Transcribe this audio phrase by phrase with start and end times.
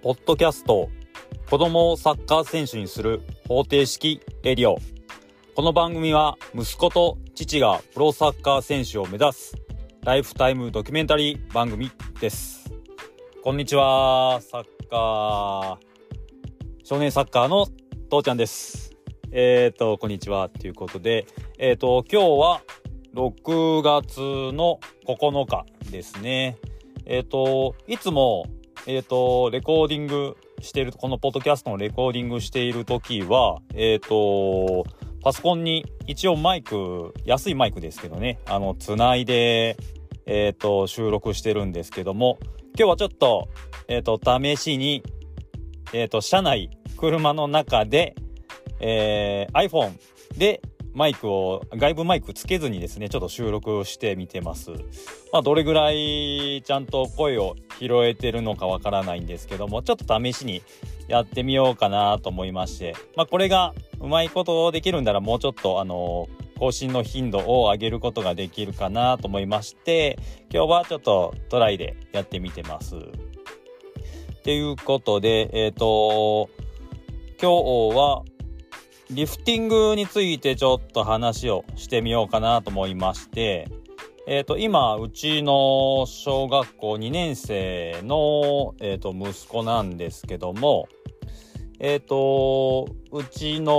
[0.00, 0.88] ポッドキャスト
[1.50, 4.78] 子供をサッカー選手にする方程式レディオ。
[5.56, 9.56] この番組は息子と父がプロサッカー選手を目指す
[10.04, 11.90] ライフタイムドキュメンタリー番組
[12.20, 12.72] です。
[13.42, 17.66] こんにちはサッカー少年サッカーの
[18.08, 18.92] 父ちゃんです。
[19.32, 21.26] えっ、ー、とこんにちはということで
[21.58, 22.62] えっ、ー、と今日は
[23.16, 24.20] 6月
[24.54, 24.78] の
[25.08, 26.56] 9日ですね。
[27.04, 28.46] えっ、ー、といつも
[28.88, 34.86] えっ、ー、と、レコーディングしている、このポッドキャストのレコーディングしている時は、えっ、ー、と、
[35.22, 39.76] パソコンに一応マイク、安いマイクですけどね、あの、つないで、
[40.24, 42.38] えっ、ー、と、収録してるんですけども、
[42.78, 43.50] 今日はちょっと、
[43.88, 45.02] えっ、と、試しに、
[45.92, 48.14] えっ、と、車内、車の中で、
[48.80, 49.92] え iPhone
[50.38, 50.62] で
[50.94, 54.70] マイクを、外部マイクつけずにですね、ちょっと収録してみてます。
[55.32, 60.62] まあ、どれぐらいちゃんと声を拾えてるのかわからないんですけども、ちょっと試しに
[61.08, 70.18] やってみようかなと思いまして、まあ、これがうまいことできるんならもうちょっと、あの更新の頻度を上げることができるかなと思いまして、
[70.52, 72.96] 今日はちょっとトライでやってみてます。
[72.96, 73.00] っ
[74.42, 76.50] ていうことで、えっ、ー、と、
[77.40, 78.24] 今日は
[79.10, 83.66] リフティングについてちょっと話をしてみようかなと思いまして、
[84.26, 90.88] えっ、ー、と、今、うちの小学校2年生の、えっ、ー、と、息子なんですけども、
[91.80, 93.72] えっ、ー、と、うちの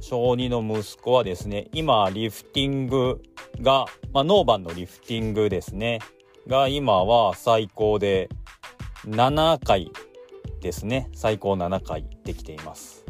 [0.00, 3.20] 小2の息子はですね、今、リフティング
[3.60, 5.98] が、まあ、ノーバンのリフティングですね、
[6.46, 8.30] が今は最高で
[9.06, 9.92] 7回
[10.62, 13.04] ですね、最高7回できています。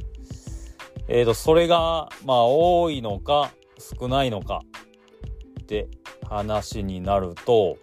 [1.13, 3.51] えーと、それが、まあ、多いのか
[3.99, 4.63] 少ないのか
[5.63, 5.89] って
[6.29, 7.79] 話になると、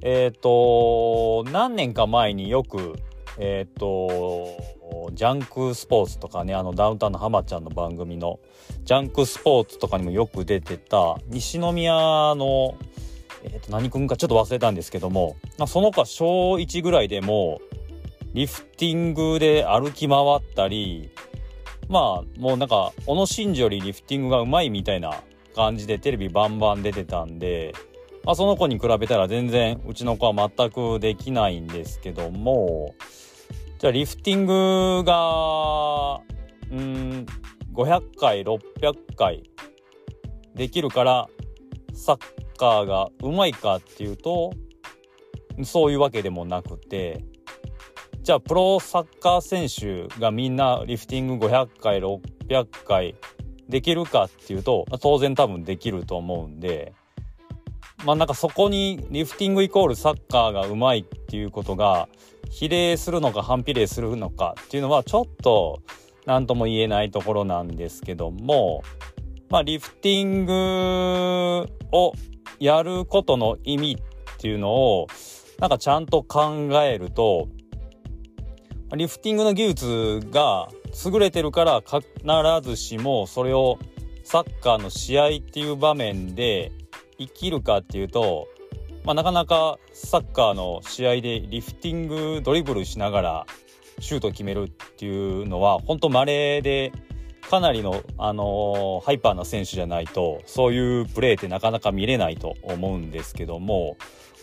[0.00, 2.94] えっ、ー、と、何年か前によく、
[3.38, 4.58] えっ、ー、と、
[5.12, 8.40] ジャンクスポーツとかね、あのダウンタウンの浜ちゃんの番組の
[8.84, 11.92] ジャンクスポーツとかにもよく出てた西宮
[12.36, 12.78] の、
[13.44, 17.60] え、ー、と、何君かちょっと忘れたんですけども、まあその他小1ぐらいでも
[18.32, 21.10] リフティングで歩き回ったり、
[21.88, 25.22] まあもうなんか小野伸二よりリフティングがうまいみたいな
[25.54, 27.74] 感じでテレビバンバン出てたんで、
[28.24, 32.94] まあ、その子に比べたら全然うちの子は全くできないんですけども
[33.78, 36.20] じゃあリフティングが
[36.70, 37.26] うん
[37.72, 39.50] 500回600回
[40.54, 41.28] できるから
[41.92, 42.18] サッ
[42.58, 44.52] カーがうまいかっていうと
[45.64, 47.24] そういうわけでもなくて
[48.26, 53.14] じゃあプロサッカー選手がみんなリフティング500回600回
[53.68, 56.92] できるかっていうと当然多分できると思うんで
[58.04, 62.08] まあなんかそこにリフティングイコールサッカーがうまいっていうことが
[62.50, 65.80] 比例するのか反比例するのかっていうのはちょっと
[66.24, 68.82] 何とも言えないところなんですけども
[69.50, 72.12] まあリフティングを
[72.58, 75.06] やることの意味っていうのを
[75.60, 77.46] なんかちゃんと考えると
[78.94, 80.68] リフティングの技術が
[81.04, 82.04] 優れてるから必
[82.62, 83.78] ずしもそれを
[84.22, 86.70] サッカーの試合っていう場面で
[87.18, 88.48] 生きるかっていうと、
[89.04, 93.46] まあ、なかなかサッカーの試合でリフティングドリブルしながら
[93.98, 96.92] シュート決めるっていうのは本当稀で
[97.48, 103.96] かなりの、あのー、ハイパーな選手じゃないとそういうプレーってなかなか見れないと思うんですけども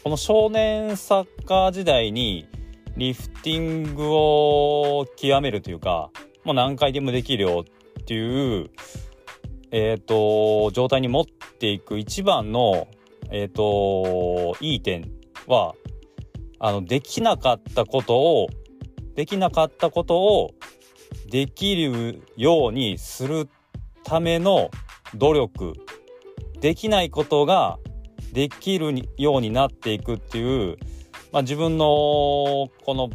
[0.03, 2.47] この少年サッカー時代に
[2.95, 6.11] リフティングを極めるというか、
[6.43, 7.65] もう何回でもできるよ
[8.01, 8.69] っていう、
[9.71, 12.87] えっ、ー、と、状態に持っていく一番の、
[13.31, 15.11] えっ、ー、と、いい点
[15.47, 15.73] は、
[16.59, 18.47] あの、できなかったことを、
[19.15, 20.51] できなかったことを
[21.29, 23.49] できるようにする
[24.03, 24.69] ための
[25.15, 25.73] 努力、
[26.59, 27.79] できないことが
[28.33, 30.77] できるようになっていくっていう、
[31.33, 33.09] まあ、自分のこの、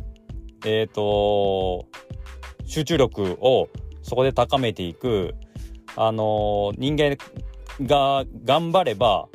[0.67, 1.87] えっ、ー、と、
[2.67, 3.69] 集中力を
[4.03, 5.37] そこで高めていく、
[5.95, 7.17] あの人間
[7.81, 9.29] が頑張れば、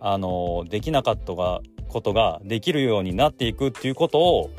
[0.00, 1.60] あのできなかったこ
[2.00, 4.50] とができるようになっていくっていうことを、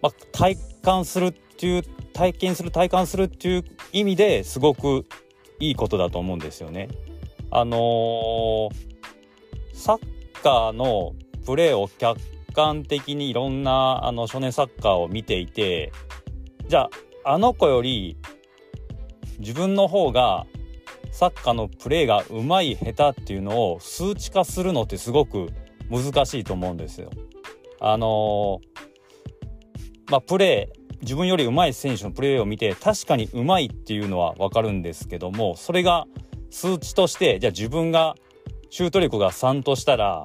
[0.00, 1.82] まあ、体感するっていう
[2.12, 5.04] 体験する体感するっていう意味ですごく
[5.58, 6.88] いいことだと思うんですよね。
[7.50, 8.70] あのー、
[9.72, 10.00] サッ
[10.44, 12.20] カーのプレーを客
[12.54, 15.92] 観的にいろんなあの少年サッカーを見ていて
[16.68, 16.88] じゃ
[17.24, 18.16] ああの子より
[19.38, 20.46] 自分の方が
[21.12, 25.48] サッカーのプレーがうまい下手っていうのを数値化するのってすごく
[25.90, 27.10] 難しいと思うんですよ。
[27.80, 36.06] あのー、まあ、プレー自分より上手い選手のプレーを見て確かに上手いっていうのは分かるんですけどもそれが
[36.50, 38.14] 数値としてじゃあ自分が
[38.70, 40.24] シュート力が3としたら、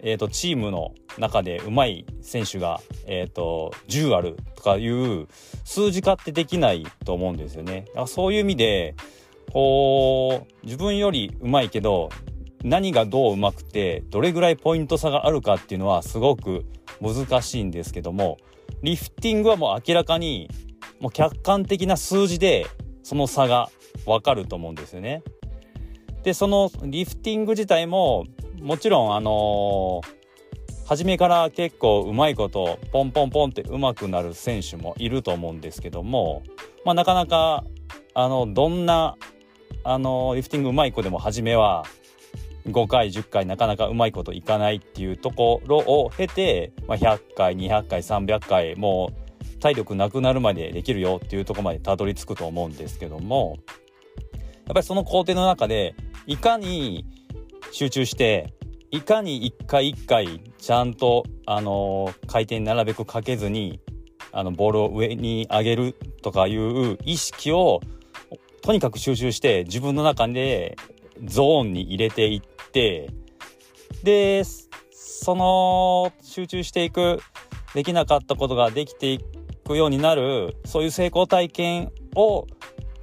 [0.00, 5.28] えー、とチームの中で上手い選手が、えー、と10あるとかいう
[5.64, 7.86] 数字化ってできないと思うんですよね。
[8.06, 8.94] そういう意味で
[9.52, 12.10] こう自分より上手いけど
[12.64, 16.64] 何がどう上手くてどれぐらいポイント差があるかっていうのはすごく
[17.00, 18.38] 難しいんですけども
[18.82, 20.48] リフティングはもう明らかに
[21.00, 22.66] もう客観的な数字で
[23.02, 23.68] その差が
[24.06, 25.22] 分かると思うんですよね。
[26.22, 28.24] でそのリフティング自体も
[28.60, 30.21] もちろんあのー、
[30.92, 36.42] 初めから結構うまいことポンポンポンってうまくなる選手もいると思うんですけども、
[36.84, 37.64] まあ、なかなか
[38.12, 39.16] あのどんな
[39.84, 41.86] あのリフティングうまい子でも初めは
[42.66, 49.12] 5回10回なかなかうまいこといかないっていうところを経て、まあ、100回200回300回も
[49.48, 53.56] う体力なくなるまでできるよっていうとこまでたどり着くと思うんですけども
[54.66, 55.94] やっぱりその工程の中で
[56.26, 57.06] いかに
[57.70, 58.52] 集中して
[58.90, 63.80] いかに一回一回ちゃんと、あの、回転なるべくかけずに
[64.32, 67.80] あのボールを上に上げるとかいう意識を
[68.62, 70.76] とにかく集中して自分の中で
[71.24, 73.10] ゾーンに入れていって
[74.02, 74.42] で
[74.90, 77.20] その集中していく
[77.74, 79.20] できなかったことができてい
[79.64, 82.46] くようになるそういう成功体験を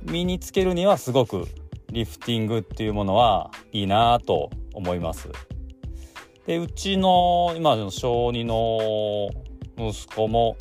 [0.02, 1.46] 身につけるにはすごく
[1.92, 5.30] リフティングっていうものはいいなと思います。
[6.50, 9.30] でうちの今の小2の
[9.78, 10.58] 息子も、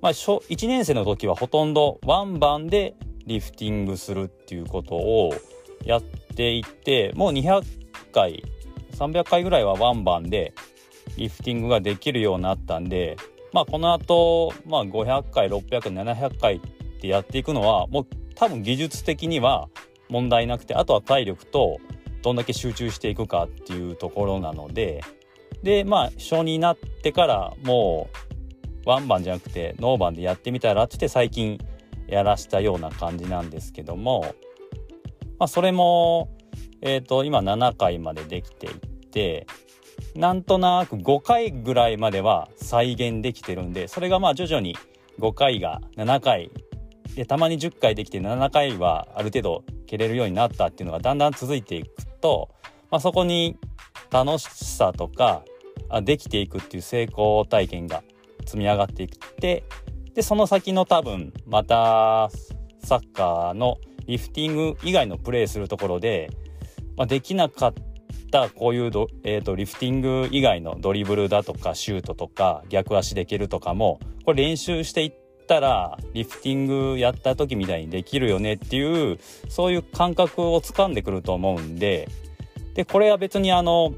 [0.00, 2.94] まあ、1年生の時はほとんどワンバンで
[3.26, 5.34] リフティングするっていうことを
[5.84, 7.62] やっていてもう200
[8.10, 8.42] 回
[8.92, 10.54] 300回ぐらいはワンバンで
[11.18, 13.18] リフティングができるようになったんで
[13.52, 16.60] まあこの後、まあ500回600700回っ
[17.02, 19.68] てやっていくのはもう多分技術的には
[20.08, 21.80] 問題なくてあとは体力と
[22.22, 25.02] どんだけ集中していくかっていうところなので
[25.62, 28.08] でまあ小になってからも
[28.84, 31.58] うワンバンじゃなくてノーバンでやってみたらって最近
[32.08, 34.34] やらしたような感じなんですけども
[35.42, 36.30] まあ、それも、
[36.82, 38.74] えー、と今7回までできていっ
[39.10, 39.44] て
[40.14, 44.76] なんとなく5回ぐらいまでは再現できてるんでそれがまあ徐々に
[45.18, 46.52] 5回が7回
[47.16, 51.88] でたまに10回できて7回はある程度蹴れるようになったっていうのがだんだん続いていく
[52.22, 52.48] と、
[52.90, 53.58] まあ、そこに
[54.10, 55.42] 楽しさとか
[56.02, 58.02] できていくっていう成功体験が
[58.46, 59.64] 積み上がっていって
[60.14, 62.30] でその先の多分また
[62.84, 66.30] サッカーのリフティング以外のプレーするところで、
[66.96, 67.74] まあ、できなかっ
[68.30, 75.12] たこういうド、えーと、リフティング以外のドリブルだとかシュートとか逆足で蹴るとかもこれ練習していっ
[75.52, 79.18] たらリフティングやった時みたいにできるよねっていう
[79.48, 82.08] そういう感覚をつかんでくると思うんで
[82.74, 83.94] でこれは別にあの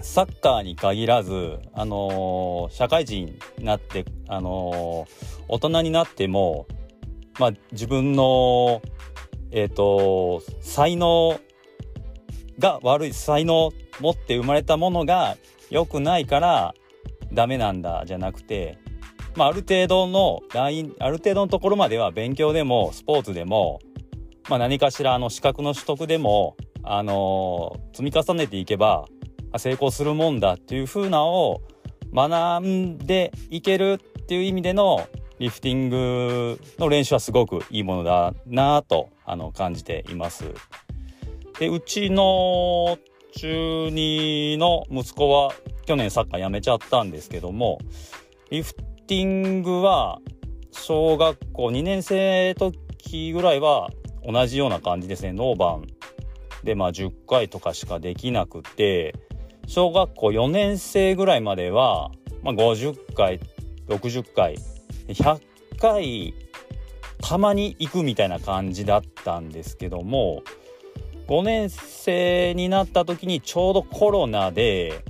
[0.00, 6.66] サッカーに限らず、あのー、社会人になって、あのー、大人になっても、
[7.38, 8.80] まあ、自分の
[9.52, 11.38] えっ、ー、と、才能
[12.58, 15.36] が悪い、才能持って生まれたものが
[15.70, 16.74] 良くないから
[17.32, 18.78] ダメなんだじゃなくて、
[19.36, 23.80] まあ、ある程度のライン、ある程度のところまでは勉強でもスポーツでも、
[24.48, 29.06] まあ、何かしらの資格の取得でも、あのー、積み重ねていけば
[29.58, 31.62] 成功するもんだっていう風なを
[32.12, 35.06] 学んでいけるっていう意味での
[35.38, 40.44] リフティングの練習はすごくいいものだなとあの感じています。
[41.58, 42.98] でうちの
[43.32, 45.52] 中2の息子は
[45.86, 47.78] 去年サッカーやめちゃったんですけども
[48.50, 48.74] リフ
[49.10, 50.20] ティングは
[50.70, 53.90] 小学校2年生時ぐらいは
[54.24, 55.32] 同じような感じですね。
[55.32, 55.86] ノーバン
[56.62, 59.16] でまあ10回とかしかできなくて
[59.66, 62.12] 小学校4年生ぐらいまでは、
[62.44, 63.40] まあ、50回
[63.88, 64.56] 60回
[65.08, 65.40] 100
[65.80, 66.32] 回
[67.20, 70.44] たまに行くみたいな感じだったんですけども
[71.26, 75.04] 5年生になった時にちょうどコロナで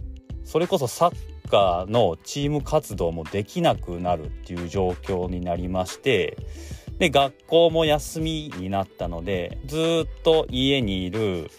[0.47, 6.39] それこそサッカーのチーム活動もできなくなるっていう状況になりまして
[6.99, 11.51] で学校も休みになったのでずっと家にいる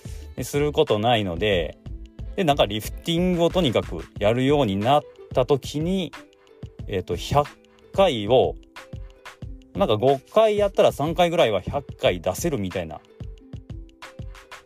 [0.43, 1.77] することないので
[2.35, 6.13] でなんかリフティングをとにかくやるようになった時に、
[6.87, 7.45] えー、と100
[7.93, 8.55] 回を
[9.75, 12.99] なんか5回やったら3回ぐらいは100回出せるみたいな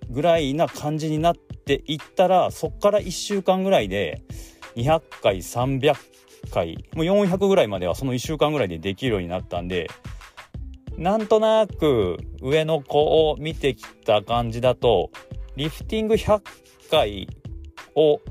[0.09, 4.21] ぐらいな感じになっていったらそっから1週間ぐらいで
[4.75, 5.95] 200回300
[6.51, 9.87] 回もう400ぐらいまではその1週間ぐらいでできるようになったんで
[10.97, 15.11] なんとなく上の子を見てきた感じだと
[15.55, 16.41] リフティング100
[16.89, 17.27] 回
[17.95, 18.21] を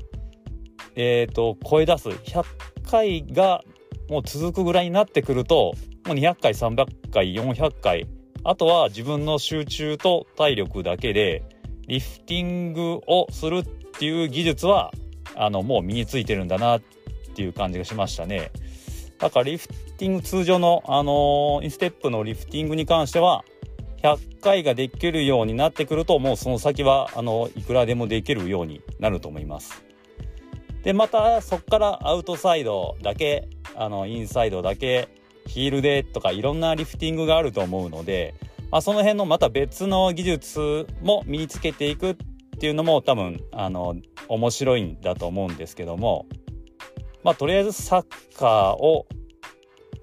[0.95, 2.45] えっ、ー、と声出す100
[2.89, 3.63] 回が
[4.09, 5.73] もう続くぐらいになってくると
[6.05, 8.07] もう200回300回400回
[8.43, 11.43] あとは自分の集中と体力だけで
[11.87, 14.91] リフティングをするっていう技術は
[15.35, 16.81] あのもう身についてるんだなっ
[17.35, 18.51] ていう感じがしましたね。
[19.19, 23.43] だからリフティング通常の、あのインステップのリフティングに関しては
[24.03, 29.83] 100回ができるようになってくるともうその先はあのいくらでもできるようになると思います。
[30.83, 35.09] でまたそこからアウトサイドだけあのインサイドだけ
[35.47, 38.35] ヒールでとかいろんなリフティングがあると思うので、
[38.71, 42.15] まあ、その辺のまた別の技術も身につけていくっ
[42.65, 43.95] ていうのも多分あの
[44.27, 46.25] 面白いんだと思うんですけども
[47.23, 48.05] まあとりあえずサッ
[48.35, 49.05] カーを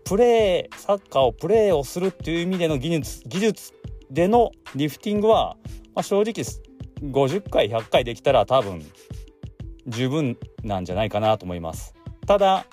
[0.05, 3.73] プレーサッカーをプレーをするっていう意味での技術技術
[4.13, 5.57] でのリフティングは、
[5.97, 6.35] まあ、正直
[7.01, 8.81] 50回100回できたら多分
[9.89, 11.97] 十分なんじゃないかなと思います。
[12.29, 12.67] ただ、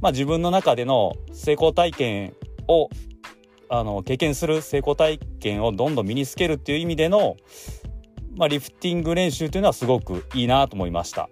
[0.00, 2.32] まあ、自分の中での成功体験
[2.68, 2.88] を
[3.68, 7.36] あの経験する成功体験をどんどん身につけるっていう意味での、
[8.36, 11.28] まあ、リフティング練習というのはすごくいいなと思いました。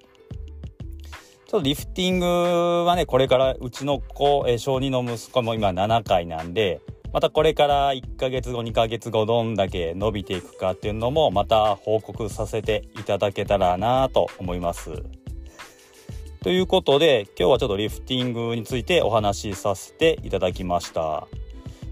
[1.46, 6.80] ちょっとリフティングはねこれからうちの子、え小2の息子も今7回なんで
[7.12, 15.04] またこれから1ヶ月後2ヶ月後どんだけ伸びていくかっていうのもまた報告させていただけたらなと思います。
[16.42, 21.28] ということで今日はちょっとリフティングについてお話しさせていただきました。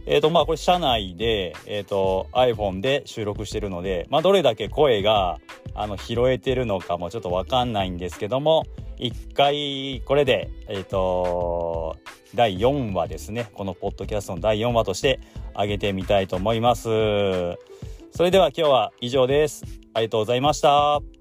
[0.06, 5.38] えっ、ー、とまあこれ社内で、えーと、iPhone で収録してるので、まあ、どれだけ声が
[5.74, 8.64] あの拾えてるのかもちょっとわかんないんですけども
[8.98, 11.96] 一回これでえっ、ー、と
[12.34, 13.50] 第4話ですね。
[13.52, 15.20] このポッドキャストの第4話として
[15.54, 16.84] 上げてみたいと思います。
[16.84, 19.64] それでは今日は以上です。
[19.94, 21.11] ありがとうございました。